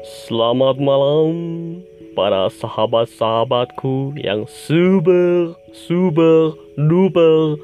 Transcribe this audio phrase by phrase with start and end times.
[0.00, 1.28] Selamat malam
[2.16, 7.60] para sahabat-sahabatku yang super super duper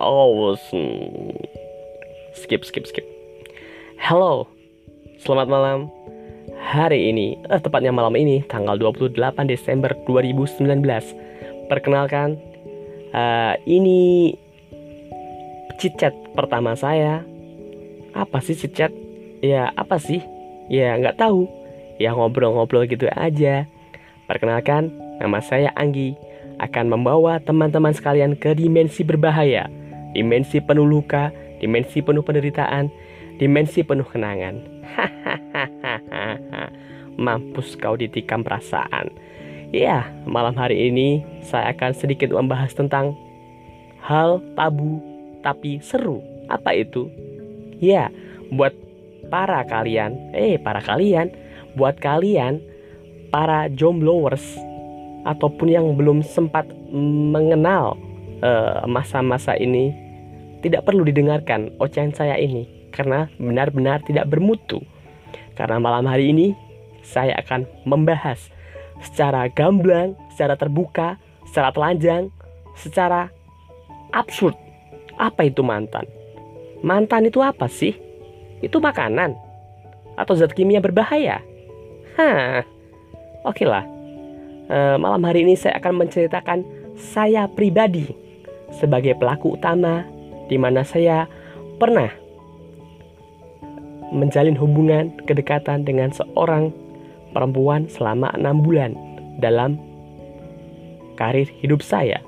[0.00, 1.36] awesome.
[2.32, 3.04] Skip skip skip.
[4.00, 4.48] Halo,
[5.20, 5.78] selamat malam.
[6.56, 11.12] Hari ini, eh, tepatnya malam ini, tanggal 28 Desember 2019.
[11.68, 12.40] Perkenalkan,
[13.12, 14.32] eh, ini
[15.76, 17.20] cicet pertama saya.
[18.16, 18.96] Apa sih cicet?
[19.44, 20.24] Ya apa sih?
[20.72, 21.65] Ya nggak tahu.
[21.96, 23.64] Ya ngobrol-ngobrol gitu aja.
[24.28, 26.16] Perkenalkan, nama saya Anggi.
[26.56, 29.68] Akan membawa teman-teman sekalian ke dimensi berbahaya.
[30.16, 31.28] Dimensi penuh luka,
[31.60, 32.88] dimensi penuh penderitaan,
[33.36, 34.56] dimensi penuh kenangan.
[37.24, 39.12] Mampus kau ditikam perasaan.
[39.72, 43.12] Ya, malam hari ini saya akan sedikit membahas tentang
[44.00, 45.00] hal tabu
[45.44, 46.24] tapi seru.
[46.48, 47.12] Apa itu?
[47.82, 48.08] Ya,
[48.48, 48.72] buat
[49.28, 51.28] para kalian, eh para kalian,
[51.76, 52.60] buat kalian
[53.30, 54.42] para jomblowers
[55.28, 57.98] ataupun yang belum sempat mengenal
[58.40, 59.92] eh, masa-masa uh, ini
[60.64, 64.80] tidak perlu didengarkan ocehan saya ini karena benar-benar tidak bermutu.
[65.56, 66.56] Karena malam hari ini
[67.04, 68.48] saya akan membahas
[69.04, 72.32] secara gamblang, secara terbuka, secara telanjang,
[72.76, 73.28] secara
[74.16, 74.56] absurd.
[75.16, 76.04] Apa itu mantan?
[76.84, 78.06] Mantan itu apa sih?
[78.64, 79.36] itu makanan
[80.16, 81.44] atau zat kimia berbahaya?
[82.16, 82.64] Oke
[83.44, 83.84] okay lah.
[84.66, 86.64] E, malam hari ini saya akan menceritakan
[86.96, 88.10] saya pribadi
[88.72, 90.02] sebagai pelaku utama
[90.48, 91.28] di mana saya
[91.76, 92.08] pernah
[94.16, 96.72] menjalin hubungan kedekatan dengan seorang
[97.36, 98.96] perempuan selama enam bulan
[99.36, 99.76] dalam
[101.20, 102.20] karir hidup saya,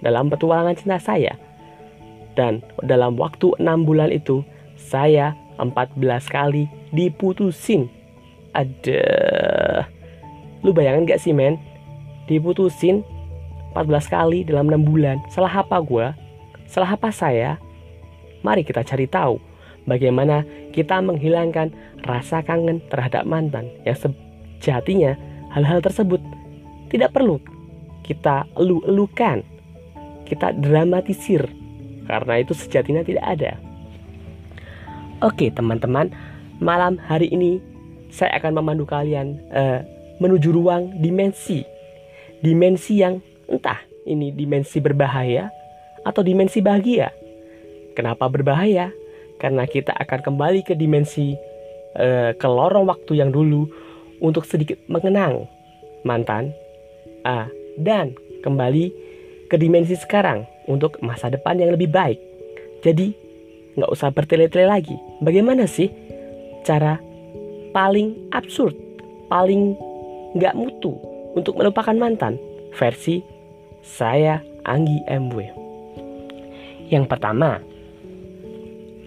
[0.00, 1.36] dalam petualangan cinta saya.
[2.34, 4.42] Dan dalam waktu enam bulan itu,
[4.74, 7.86] saya 14 kali diputusin.
[8.54, 9.04] Ada.
[10.62, 11.60] Lu bayangin gak sih men?
[12.30, 13.04] Diputusin
[13.76, 15.20] 14 kali dalam 6 bulan.
[15.28, 16.06] Salah apa gue?
[16.70, 17.60] Salah apa saya?
[18.40, 19.36] Mari kita cari tahu
[19.84, 21.74] bagaimana kita menghilangkan
[22.04, 25.16] rasa kangen terhadap mantan yang sejatinya
[25.52, 26.20] hal-hal tersebut
[26.88, 27.40] tidak perlu
[28.04, 29.40] kita elu-elukan,
[30.28, 31.48] kita dramatisir
[32.04, 33.56] karena itu sejatinya tidak ada.
[35.24, 36.12] Oke teman-teman,
[36.60, 37.64] malam hari ini
[38.14, 39.82] saya akan memandu kalian uh,
[40.22, 41.66] menuju ruang dimensi.
[42.38, 43.18] Dimensi yang
[43.50, 45.50] entah ini dimensi berbahaya
[46.06, 47.10] atau dimensi bahagia.
[47.98, 48.94] Kenapa berbahaya?
[49.42, 51.34] Karena kita akan kembali ke dimensi
[51.98, 53.66] uh, ke lorong waktu yang dulu
[54.22, 55.50] untuk sedikit mengenang
[56.06, 56.54] mantan
[57.26, 57.50] uh,
[57.82, 58.14] dan
[58.46, 58.94] kembali
[59.50, 62.22] ke dimensi sekarang untuk masa depan yang lebih baik.
[62.86, 63.10] Jadi
[63.74, 64.94] nggak usah bertele-tele lagi.
[65.18, 65.90] Bagaimana sih
[66.62, 67.00] cara
[67.74, 68.72] paling absurd,
[69.28, 69.74] paling
[70.38, 70.94] nggak mutu
[71.34, 72.38] untuk melupakan mantan?
[72.78, 73.20] Versi
[73.82, 75.36] saya Anggi MW.
[76.88, 77.60] Yang pertama,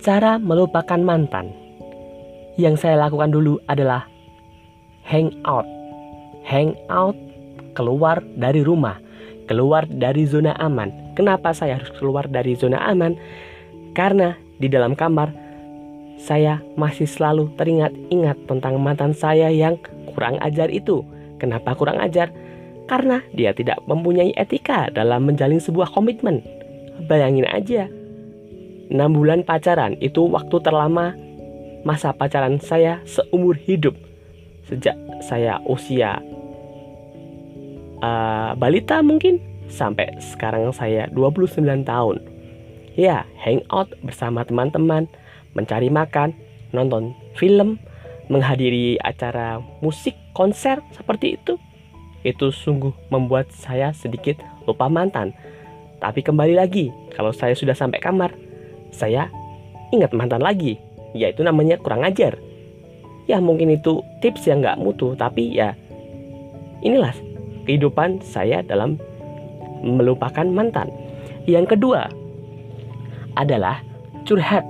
[0.00, 1.52] cara melupakan mantan.
[2.58, 4.08] Yang saya lakukan dulu adalah
[5.06, 5.68] hang out.
[6.44, 7.14] Hang out
[7.74, 8.96] keluar dari rumah,
[9.46, 11.14] keluar dari zona aman.
[11.18, 13.14] Kenapa saya harus keluar dari zona aman?
[13.94, 15.43] Karena di dalam kamar,
[16.20, 19.76] saya masih selalu teringat-ingat tentang mantan saya yang
[20.14, 21.02] kurang ajar itu.
[21.42, 22.30] Kenapa kurang ajar?
[22.86, 26.44] Karena dia tidak mempunyai etika dalam menjalin sebuah komitmen.
[27.10, 27.90] Bayangin aja,
[28.92, 31.16] 6 bulan pacaran itu waktu terlama
[31.82, 33.96] masa pacaran saya seumur hidup.
[34.64, 36.20] Sejak saya usia
[38.00, 42.16] uh, balita mungkin sampai sekarang saya 29 tahun.
[42.94, 45.10] Ya, hangout bersama teman-teman,
[45.54, 46.34] mencari makan,
[46.74, 47.78] nonton film,
[48.28, 51.56] menghadiri acara musik, konser seperti itu.
[52.24, 55.32] Itu sungguh membuat saya sedikit lupa mantan.
[56.00, 58.34] Tapi kembali lagi, kalau saya sudah sampai kamar,
[58.90, 59.28] saya
[59.94, 60.76] ingat mantan lagi,
[61.16, 62.36] yaitu namanya kurang ajar.
[63.24, 65.72] Ya mungkin itu tips yang nggak mutu, tapi ya
[66.84, 67.16] inilah
[67.64, 69.00] kehidupan saya dalam
[69.80, 70.92] melupakan mantan.
[71.44, 72.08] Yang kedua,
[73.36, 73.80] adalah
[74.24, 74.64] curhat.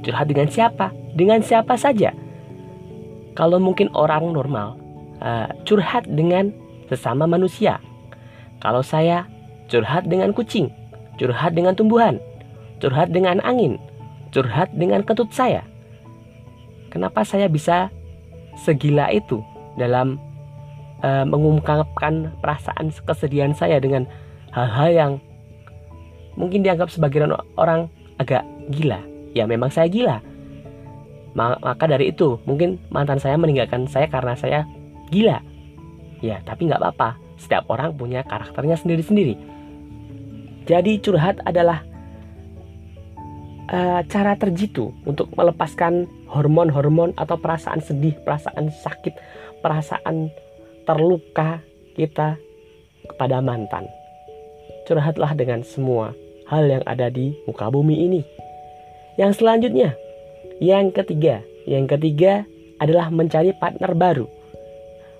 [0.00, 0.92] Curhat dengan siapa?
[1.12, 2.16] Dengan siapa saja.
[3.36, 4.76] Kalau mungkin orang normal,
[5.20, 6.50] uh, curhat dengan
[6.90, 7.78] sesama manusia.
[8.60, 9.28] Kalau saya
[9.70, 10.68] curhat dengan kucing,
[11.16, 12.18] curhat dengan tumbuhan,
[12.82, 13.78] curhat dengan angin,
[14.34, 15.62] curhat dengan ketut saya.
[16.90, 17.88] Kenapa saya bisa
[18.58, 19.38] segila itu
[19.78, 20.18] dalam
[21.06, 24.04] uh, mengungkapkan perasaan kesedihan saya dengan
[24.50, 25.12] hal-hal yang
[26.34, 27.86] mungkin dianggap sebagian orang
[28.18, 28.42] agak
[28.74, 29.09] gila.
[29.36, 30.18] Ya memang saya gila.
[31.34, 34.66] Maka dari itu, mungkin mantan saya meninggalkan saya karena saya
[35.14, 35.38] gila.
[36.20, 37.16] Ya, tapi nggak apa-apa.
[37.38, 39.38] Setiap orang punya karakternya sendiri-sendiri.
[40.66, 41.82] Jadi curhat adalah
[43.70, 49.14] uh, cara terjitu untuk melepaskan hormon-hormon atau perasaan sedih, perasaan sakit,
[49.64, 50.28] perasaan
[50.84, 51.62] terluka
[51.94, 52.36] kita
[53.06, 53.86] kepada mantan.
[54.84, 56.12] Curhatlah dengan semua
[56.50, 58.22] hal yang ada di muka bumi ini.
[59.18, 59.96] Yang selanjutnya,
[60.62, 62.44] yang ketiga, yang ketiga
[62.78, 64.26] adalah mencari partner baru.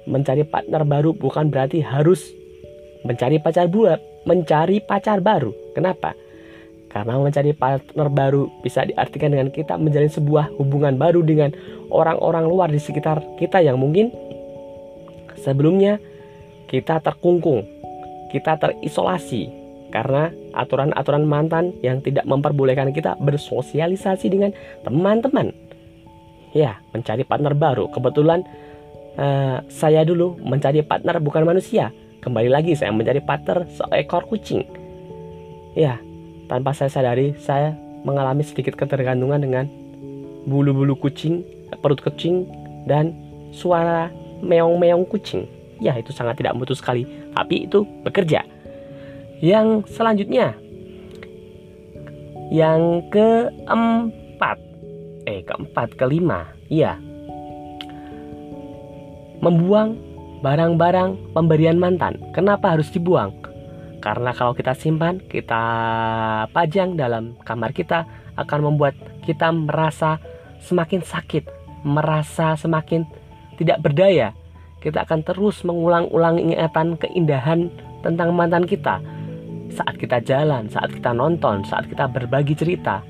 [0.08, 2.32] Mencari partner baru bukan berarti harus
[3.04, 3.98] mencari pacar buat,
[4.28, 5.52] mencari pacar baru.
[5.72, 6.12] Kenapa?
[6.90, 11.54] Karena mencari partner baru bisa diartikan dengan kita menjalin sebuah hubungan baru dengan
[11.88, 14.10] orang-orang luar di sekitar kita yang mungkin
[15.38, 16.02] sebelumnya
[16.66, 17.62] kita terkungkung,
[18.34, 19.50] kita terisolasi,
[19.94, 24.50] karena aturan-aturan mantan yang tidak memperbolehkan kita bersosialisasi dengan
[24.82, 25.55] teman-teman.
[26.50, 27.87] Ya, mencari partner baru.
[27.94, 28.43] Kebetulan
[29.19, 31.94] uh, saya dulu mencari partner bukan manusia.
[32.20, 34.67] Kembali lagi saya mencari partner seekor kucing.
[35.79, 36.02] Ya,
[36.50, 39.64] tanpa saya sadari saya mengalami sedikit ketergantungan dengan
[40.50, 41.46] bulu-bulu kucing,
[41.79, 42.50] perut kucing
[42.91, 43.14] dan
[43.55, 44.11] suara
[44.43, 45.46] meong-meong kucing.
[45.81, 48.44] Ya, itu sangat tidak mutu sekali, tapi itu bekerja.
[49.40, 50.52] Yang selanjutnya,
[52.52, 54.60] yang keempat,
[55.25, 57.00] eh keempat, kelima, iya,
[59.40, 59.96] membuang
[60.44, 62.20] barang-barang pemberian mantan.
[62.37, 63.32] Kenapa harus dibuang?
[64.04, 65.62] Karena kalau kita simpan, kita
[66.52, 68.04] pajang dalam kamar kita
[68.36, 68.93] akan membuat
[69.25, 70.20] kita merasa
[70.60, 71.48] semakin sakit,
[71.81, 73.08] merasa semakin
[73.56, 74.36] tidak berdaya.
[74.84, 77.72] Kita akan terus mengulang-ulang ingatan keindahan
[78.04, 79.00] tentang mantan kita
[79.70, 83.02] saat kita jalan, saat kita nonton, saat kita berbagi cerita.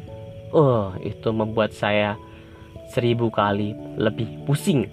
[0.51, 2.19] Oh, itu membuat saya
[2.91, 4.87] seribu kali lebih pusing.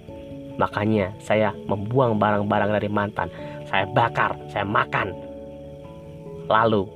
[0.58, 3.30] Makanya saya membuang barang-barang dari mantan.
[3.68, 5.14] Saya bakar, saya makan.
[6.48, 6.88] Lalu,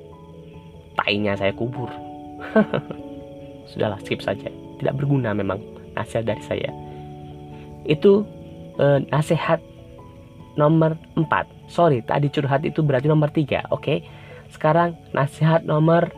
[0.99, 1.91] tainya saya kubur.
[3.71, 4.51] Sudahlah, skip saja.
[4.81, 5.63] Tidak berguna memang
[5.95, 6.71] nasihat dari saya.
[7.87, 8.27] Itu
[8.81, 9.63] eh, nasihat
[10.57, 11.71] nomor 4.
[11.71, 13.79] Sorry, tadi curhat itu berarti nomor 3, oke?
[13.79, 13.99] Okay?
[14.53, 16.13] Sekarang nasihat nomor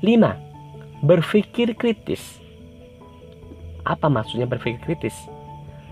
[0.00, 1.04] 5.
[1.04, 2.40] Berpikir kritis.
[3.84, 5.14] Apa maksudnya berpikir kritis?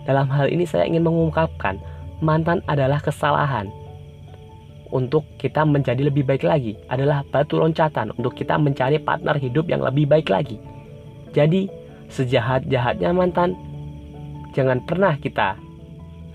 [0.09, 1.77] Dalam hal ini saya ingin mengungkapkan
[2.25, 3.69] mantan adalah kesalahan
[4.95, 9.83] untuk kita menjadi lebih baik lagi adalah batu loncatan untuk kita mencari partner hidup yang
[9.83, 10.57] lebih baik lagi.
[11.35, 11.69] Jadi,
[12.09, 13.59] sejahat-jahatnya mantan,
[14.55, 15.59] jangan pernah kita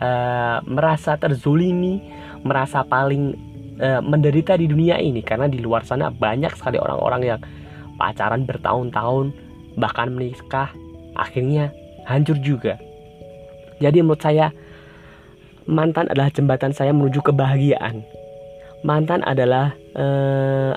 [0.03, 2.03] uh, merasa terzulimi,
[2.43, 7.39] merasa paling e, menderita di dunia ini karena di luar sana banyak sekali orang-orang yang
[7.95, 9.31] pacaran bertahun-tahun
[9.77, 10.73] bahkan menikah
[11.15, 11.71] akhirnya
[12.07, 12.81] hancur juga.
[13.79, 14.51] Jadi menurut saya
[15.69, 18.03] mantan adalah jembatan saya menuju kebahagiaan.
[18.81, 20.05] Mantan adalah e,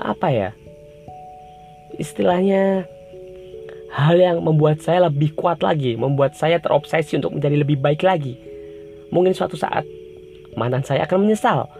[0.01, 0.49] apa ya?
[1.97, 2.85] Istilahnya
[3.95, 8.35] hal yang membuat saya lebih kuat lagi, membuat saya terobsesi untuk menjadi lebih baik lagi.
[9.09, 9.87] Mungkin suatu saat
[10.59, 11.71] mantan saya akan menyesal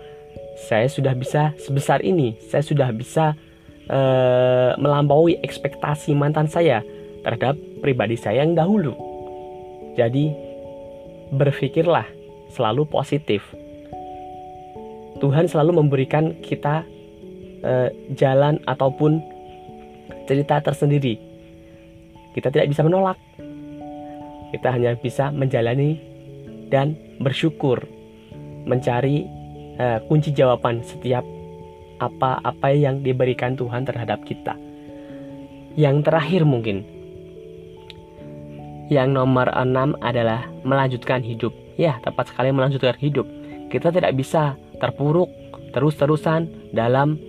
[0.55, 3.35] saya sudah bisa sebesar ini, saya sudah bisa
[3.91, 6.81] uh, melampaui ekspektasi mantan saya
[7.27, 8.95] terhadap pribadi saya yang dahulu.
[9.99, 10.31] Jadi,
[11.35, 12.07] berpikirlah
[12.55, 13.43] selalu positif.
[15.19, 16.83] Tuhan selalu memberikan kita
[17.63, 19.19] uh, jalan ataupun
[20.27, 21.19] cerita tersendiri.
[22.35, 23.15] Kita tidak bisa menolak.
[24.51, 25.99] Kita hanya bisa menjalani
[26.71, 27.83] dan bersyukur,
[28.67, 29.27] mencari
[29.79, 31.23] uh, kunci jawaban setiap
[31.99, 34.55] apa-apa yang diberikan Tuhan terhadap kita.
[35.75, 36.87] Yang terakhir mungkin
[38.87, 41.51] yang nomor enam adalah melanjutkan hidup.
[41.75, 43.27] Ya, tepat sekali melanjutkan hidup.
[43.67, 45.27] Kita tidak bisa terpuruk
[45.73, 47.19] terus-terusan dalam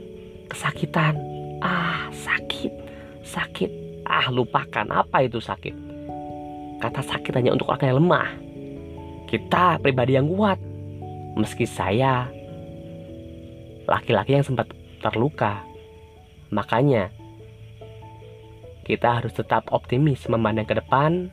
[0.47, 1.19] kesakitan.
[1.65, 2.73] Ah, sakit,
[3.25, 3.71] sakit.
[4.07, 5.75] Ah, lupakan apa itu sakit.
[6.79, 8.29] Kata sakit hanya untuk orang yang lemah.
[9.27, 10.61] Kita pribadi yang kuat.
[11.35, 12.36] Meski saya
[13.87, 15.63] laki-laki yang sempat terluka.
[16.51, 17.11] Makanya,
[18.87, 21.27] kita harus tetap optimis memandang ke depan,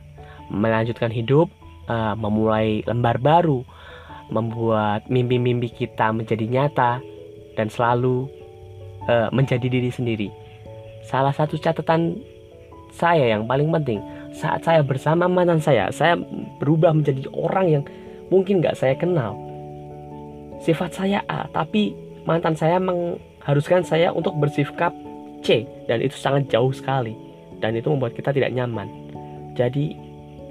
[0.50, 1.46] melanjutkan hidup,
[1.86, 3.62] uh, memulai lembar baru,
[4.30, 6.98] membuat mimpi-mimpi kita menjadi nyata,
[7.54, 8.26] dan selalu
[9.06, 10.28] uh, menjadi diri sendiri.
[11.06, 12.18] Salah satu catatan
[12.90, 14.02] saya yang paling penting
[14.34, 16.18] saat saya bersama mantan saya, saya
[16.58, 17.84] berubah menjadi orang yang
[18.34, 19.38] mungkin gak saya kenal.
[20.58, 24.92] Sifat saya A, tapi mantan saya mengharuskan saya untuk bersikap
[25.44, 27.16] C dan itu sangat jauh sekali
[27.60, 28.88] dan itu membuat kita tidak nyaman.
[29.54, 29.96] Jadi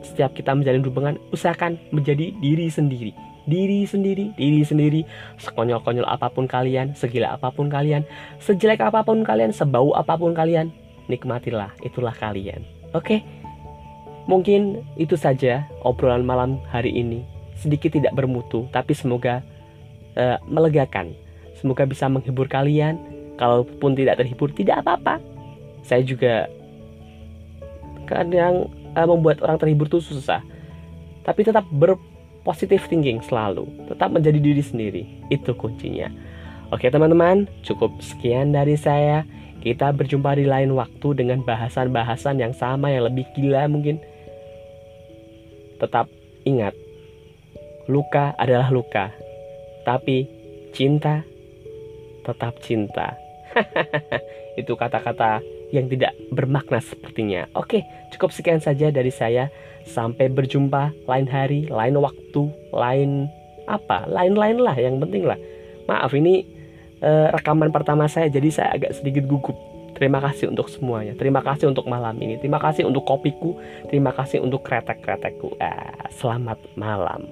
[0.05, 3.13] setiap kita menjalin hubungan usahakan menjadi diri sendiri
[3.43, 5.01] diri sendiri, diri sendiri,
[5.39, 8.07] sekonyol-konyol apa pun kalian, segila apa pun kalian,
[8.39, 10.71] sejelek apa pun kalian, sebau apa pun kalian,
[11.11, 12.63] nikmatilah, itulah kalian.
[12.95, 13.19] Oke,
[14.29, 17.25] mungkin itu saja obrolan malam hari ini.
[17.59, 19.43] Sedikit tidak bermutu, tapi semoga
[20.15, 21.13] uh, melegakan.
[21.63, 22.99] Semoga bisa menghibur kalian.
[23.39, 25.23] Kalaupun tidak terhibur, tidak apa-apa.
[25.79, 26.51] Saya juga
[28.03, 28.67] kadang
[28.99, 30.43] uh, membuat orang terhibur itu susah.
[31.23, 31.95] Tapi tetap ber
[32.43, 33.63] positive thinking selalu.
[33.87, 35.03] Tetap menjadi diri sendiri.
[35.31, 36.11] Itu kuncinya.
[36.75, 39.23] Oke teman-teman, cukup sekian dari saya.
[39.63, 44.03] Kita berjumpa di lain waktu dengan bahasan-bahasan yang sama yang lebih gila mungkin.
[45.79, 46.11] Tetap
[46.43, 46.75] ingat,
[47.87, 49.15] luka adalah luka.
[49.87, 50.27] Tapi
[50.75, 51.23] cinta
[52.23, 53.19] tetap cinta.
[54.59, 57.49] Itu kata-kata yang tidak bermakna sepertinya.
[57.57, 57.81] Oke,
[58.13, 59.49] cukup sekian saja dari saya.
[59.83, 63.27] Sampai berjumpa lain hari, lain waktu, lain
[63.67, 64.77] apa, lain-lain lah.
[64.77, 65.39] Yang penting lah.
[65.89, 66.47] Maaf ini
[67.03, 69.57] eh, rekaman pertama saya, jadi saya agak sedikit gugup.
[69.93, 71.13] Terima kasih untuk semuanya.
[71.13, 72.41] Terima kasih untuk malam ini.
[72.41, 73.59] Terima kasih untuk kopiku.
[73.87, 75.53] Terima kasih untuk kretek-kretekku.
[75.61, 77.23] Ah, selamat malam.